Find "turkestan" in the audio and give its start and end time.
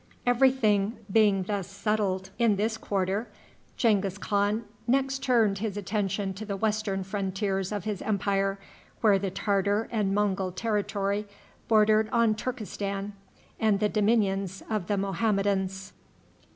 12.33-13.13